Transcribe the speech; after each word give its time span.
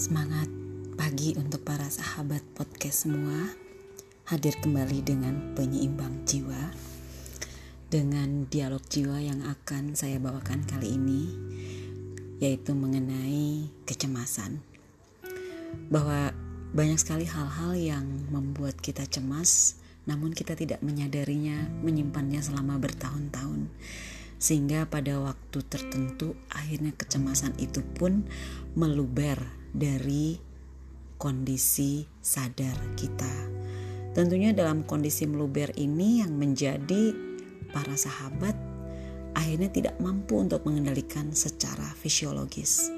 Semangat 0.00 0.48
pagi 0.96 1.36
untuk 1.36 1.60
para 1.60 1.84
sahabat 1.84 2.40
podcast 2.56 3.04
semua. 3.04 3.52
Hadir 4.32 4.56
kembali 4.56 5.04
dengan 5.04 5.52
penyeimbang 5.52 6.24
jiwa. 6.24 6.72
Dengan 7.92 8.48
dialog 8.48 8.80
jiwa 8.88 9.20
yang 9.20 9.44
akan 9.44 9.92
saya 9.92 10.16
bawakan 10.16 10.64
kali 10.64 10.96
ini 10.96 11.28
yaitu 12.40 12.72
mengenai 12.72 13.68
kecemasan. 13.84 14.64
Bahwa 15.92 16.32
banyak 16.72 16.96
sekali 16.96 17.28
hal-hal 17.28 17.76
yang 17.76 18.08
membuat 18.32 18.80
kita 18.80 19.04
cemas 19.04 19.76
namun 20.08 20.32
kita 20.32 20.56
tidak 20.56 20.80
menyadarinya, 20.80 21.68
menyimpannya 21.84 22.40
selama 22.40 22.80
bertahun-tahun 22.80 23.68
sehingga 24.40 24.88
pada 24.88 25.20
waktu 25.20 25.60
tertentu 25.68 26.32
akhirnya 26.48 26.96
kecemasan 26.96 27.52
itu 27.60 27.84
pun 27.84 28.24
meluber 28.72 29.36
dari 29.76 30.40
kondisi 31.20 32.08
sadar 32.24 32.96
kita. 32.96 33.28
Tentunya 34.16 34.56
dalam 34.56 34.82
kondisi 34.88 35.28
meluber 35.28 35.70
ini 35.76 36.24
yang 36.24 36.34
menjadi 36.34 37.12
para 37.70 37.94
sahabat 37.94 38.56
akhirnya 39.36 39.70
tidak 39.70 39.94
mampu 40.02 40.40
untuk 40.40 40.64
mengendalikan 40.66 41.30
secara 41.30 41.86
fisiologis. 42.00 42.90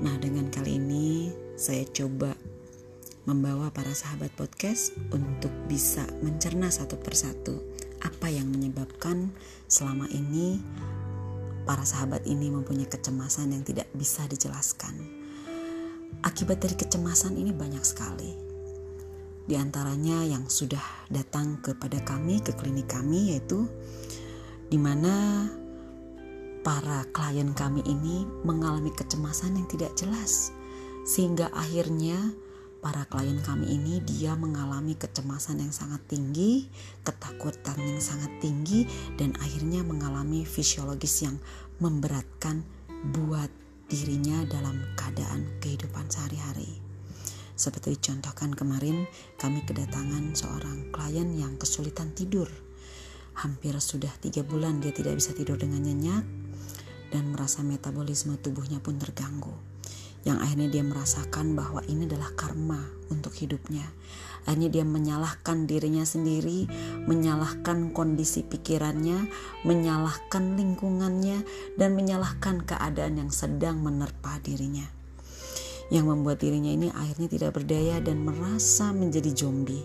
Nah, 0.00 0.16
dengan 0.22 0.48
kali 0.48 0.78
ini 0.78 1.34
saya 1.58 1.84
coba 1.90 2.32
membawa 3.24 3.72
para 3.72 3.92
sahabat 3.92 4.32
podcast 4.36 4.92
untuk 5.12 5.52
bisa 5.64 6.04
mencerna 6.20 6.68
satu 6.68 7.00
persatu 7.00 7.56
apa 8.04 8.28
yang 8.28 8.52
menyebabkan 8.52 9.32
selama 9.66 10.04
ini 10.12 10.60
para 11.64 11.82
sahabat 11.82 12.28
ini 12.28 12.52
mempunyai 12.52 12.86
kecemasan 12.86 13.56
yang 13.56 13.64
tidak 13.64 13.88
bisa 13.96 14.28
dijelaskan. 14.28 14.94
Akibat 16.20 16.60
dari 16.60 16.76
kecemasan 16.76 17.40
ini 17.40 17.50
banyak 17.50 17.84
sekali. 17.84 18.32
Di 19.44 19.56
antaranya 19.60 20.24
yang 20.24 20.48
sudah 20.48 20.80
datang 21.12 21.60
kepada 21.60 22.00
kami, 22.00 22.40
ke 22.40 22.56
klinik 22.56 22.88
kami, 22.88 23.36
yaitu 23.36 23.68
di 24.72 24.80
mana 24.80 25.44
para 26.64 27.04
klien 27.12 27.52
kami 27.52 27.84
ini 27.84 28.24
mengalami 28.40 28.88
kecemasan 28.92 29.60
yang 29.60 29.68
tidak 29.68 29.92
jelas. 30.00 30.48
Sehingga 31.04 31.52
akhirnya 31.52 32.16
para 32.84 33.08
klien 33.08 33.40
kami 33.40 33.80
ini 33.80 34.04
dia 34.04 34.36
mengalami 34.36 34.92
kecemasan 34.92 35.64
yang 35.64 35.72
sangat 35.72 36.04
tinggi, 36.04 36.68
ketakutan 37.00 37.80
yang 37.80 37.96
sangat 37.96 38.28
tinggi, 38.44 38.84
dan 39.16 39.32
akhirnya 39.40 39.80
mengalami 39.80 40.44
fisiologis 40.44 41.24
yang 41.24 41.40
memberatkan 41.80 42.60
buat 43.16 43.48
dirinya 43.88 44.44
dalam 44.44 44.84
keadaan 45.00 45.48
kehidupan 45.64 46.12
sehari-hari. 46.12 46.76
Seperti 47.56 47.96
dicontohkan 47.96 48.52
kemarin, 48.52 49.08
kami 49.40 49.64
kedatangan 49.64 50.36
seorang 50.36 50.92
klien 50.92 51.32
yang 51.40 51.56
kesulitan 51.56 52.12
tidur. 52.12 52.52
Hampir 53.40 53.80
sudah 53.80 54.12
tiga 54.20 54.44
bulan 54.44 54.84
dia 54.84 54.92
tidak 54.92 55.16
bisa 55.16 55.32
tidur 55.32 55.56
dengan 55.56 55.80
nyenyak 55.80 56.24
dan 57.08 57.32
merasa 57.32 57.64
metabolisme 57.64 58.36
tubuhnya 58.36 58.76
pun 58.84 59.00
terganggu 59.00 59.73
yang 60.24 60.40
akhirnya 60.40 60.72
dia 60.72 60.84
merasakan 60.84 61.52
bahwa 61.52 61.84
ini 61.84 62.08
adalah 62.08 62.32
karma 62.32 62.80
untuk 63.12 63.36
hidupnya. 63.36 63.84
Akhirnya 64.44 64.68
dia 64.68 64.84
menyalahkan 64.84 65.64
dirinya 65.68 66.04
sendiri, 66.04 66.68
menyalahkan 67.08 67.92
kondisi 67.96 68.44
pikirannya, 68.44 69.28
menyalahkan 69.64 70.56
lingkungannya, 70.56 71.44
dan 71.80 71.96
menyalahkan 71.96 72.64
keadaan 72.64 73.24
yang 73.24 73.30
sedang 73.32 73.80
menerpa 73.80 74.40
dirinya. 74.44 74.84
Yang 75.92 76.04
membuat 76.08 76.40
dirinya 76.40 76.72
ini 76.72 76.88
akhirnya 76.92 77.28
tidak 77.28 77.60
berdaya 77.60 78.00
dan 78.00 78.24
merasa 78.24 78.92
menjadi 78.92 79.32
zombie. 79.32 79.84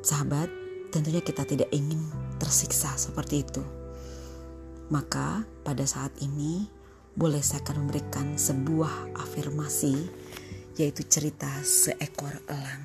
Sahabat, 0.00 0.48
tentunya 0.92 1.20
kita 1.20 1.44
tidak 1.44 1.68
ingin 1.72 2.00
tersiksa 2.40 2.96
seperti 2.96 3.44
itu. 3.44 3.64
Maka 4.88 5.44
pada 5.64 5.84
saat 5.84 6.12
ini 6.24 6.79
boleh 7.18 7.42
saya 7.42 7.62
akan 7.66 7.86
memberikan 7.86 8.38
sebuah 8.38 9.18
afirmasi 9.18 9.94
yaitu 10.78 11.02
cerita 11.04 11.50
seekor 11.66 12.38
elang. 12.46 12.82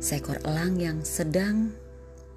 Seekor 0.00 0.40
elang 0.44 0.76
yang 0.76 1.00
sedang 1.04 1.72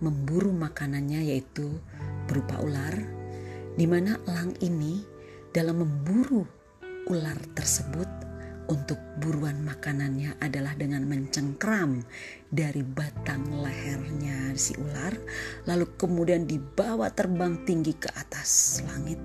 memburu 0.03 0.51
makanannya 0.51 1.31
yaitu 1.31 1.79
berupa 2.28 2.59
ular 2.59 2.95
di 3.73 3.85
mana 3.88 4.19
elang 4.28 4.51
ini 4.59 5.03
dalam 5.51 5.84
memburu 5.84 6.44
ular 7.07 7.38
tersebut 7.55 8.23
untuk 8.72 8.95
buruan 9.19 9.59
makanannya 9.63 10.40
adalah 10.40 10.72
dengan 10.73 11.03
mencengkram 11.03 12.00
dari 12.47 12.79
batang 12.81 13.44
lehernya 13.59 14.55
si 14.55 14.75
ular 14.79 15.11
lalu 15.67 15.85
kemudian 16.00 16.47
dibawa 16.47 17.11
terbang 17.11 17.59
tinggi 17.67 17.94
ke 17.97 18.07
atas 18.16 18.79
langit 18.88 19.19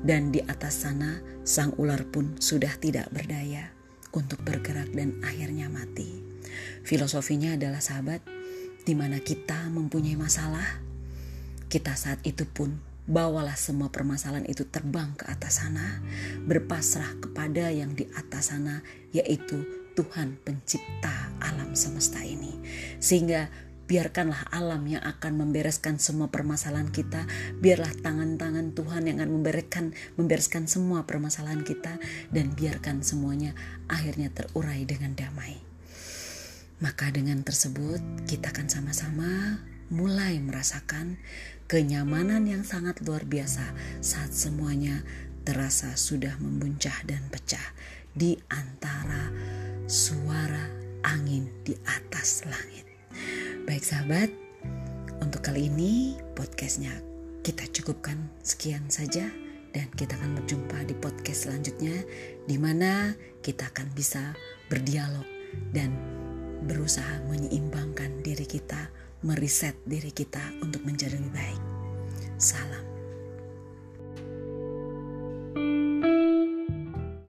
dan 0.00 0.32
di 0.32 0.40
atas 0.44 0.84
sana 0.86 1.20
sang 1.44 1.76
ular 1.76 2.08
pun 2.08 2.36
sudah 2.40 2.72
tidak 2.80 3.08
berdaya 3.12 3.72
untuk 4.10 4.42
bergerak 4.42 4.90
dan 4.90 5.20
akhirnya 5.22 5.70
mati. 5.70 6.20
Filosofinya 6.82 7.54
adalah 7.54 7.78
sahabat, 7.78 8.24
di 8.82 8.94
mana 8.96 9.22
kita 9.22 9.70
mempunyai 9.70 10.18
masalah, 10.18 10.82
kita 11.70 11.94
saat 11.94 12.18
itu 12.26 12.42
pun 12.48 12.74
bawalah 13.06 13.54
semua 13.54 13.90
permasalahan 13.90 14.46
itu 14.46 14.66
terbang 14.66 15.14
ke 15.14 15.26
atas 15.30 15.62
sana, 15.62 16.02
berpasrah 16.46 17.18
kepada 17.22 17.70
yang 17.70 17.94
di 17.94 18.06
atas 18.14 18.50
sana, 18.54 18.82
yaitu 19.14 19.62
Tuhan 19.94 20.38
pencipta 20.42 21.34
alam 21.42 21.74
semesta 21.74 22.22
ini. 22.22 22.54
Sehingga 23.02 23.50
biarkanlah 23.90 24.54
alam 24.54 24.86
yang 24.86 25.02
akan 25.02 25.34
membereskan 25.34 25.98
semua 25.98 26.30
permasalahan 26.30 26.94
kita. 26.94 27.26
Biarlah 27.58 27.90
tangan-tangan 27.98 28.70
Tuhan 28.78 29.10
yang 29.10 29.18
akan 29.18 29.42
membereskan 29.42 29.90
membereskan 30.14 30.70
semua 30.70 31.10
permasalahan 31.10 31.66
kita. 31.66 31.98
Dan 32.30 32.54
biarkan 32.54 33.02
semuanya 33.02 33.50
akhirnya 33.90 34.30
terurai 34.30 34.86
dengan 34.86 35.18
damai. 35.18 35.58
Maka 36.78 37.10
dengan 37.10 37.42
tersebut 37.42 37.98
kita 38.30 38.54
akan 38.54 38.70
sama-sama 38.70 39.58
mulai 39.90 40.38
merasakan 40.38 41.18
kenyamanan 41.66 42.46
yang 42.46 42.62
sangat 42.62 43.02
luar 43.02 43.26
biasa 43.26 43.74
saat 43.98 44.30
semuanya 44.30 45.02
terasa 45.42 45.98
sudah 45.98 46.38
membuncah 46.38 46.94
dan 47.10 47.26
pecah 47.26 47.74
di 48.14 48.38
antara 48.54 49.34
suara 49.90 50.70
angin 51.02 51.50
di 51.66 51.74
atas 51.84 52.46
langit. 52.46 52.89
Baik 53.68 53.84
sahabat, 53.84 54.30
untuk 55.20 55.44
kali 55.44 55.68
ini 55.68 56.16
podcastnya 56.32 56.96
kita 57.44 57.68
cukupkan 57.68 58.16
sekian 58.40 58.88
saja 58.88 59.28
dan 59.76 59.86
kita 59.96 60.16
akan 60.16 60.40
berjumpa 60.40 60.88
di 60.88 60.96
podcast 60.96 61.48
selanjutnya 61.48 61.92
di 62.48 62.56
mana 62.56 63.12
kita 63.44 63.68
akan 63.68 63.92
bisa 63.92 64.32
berdialog 64.72 65.28
dan 65.76 65.92
berusaha 66.64 67.20
menyeimbangkan 67.28 68.24
diri 68.24 68.48
kita, 68.48 68.88
meriset 69.24 69.76
diri 69.84 70.08
kita 70.08 70.40
untuk 70.64 70.80
menjadi 70.88 71.20
lebih 71.20 71.32
baik. 71.36 71.62
Salam. 72.40 72.89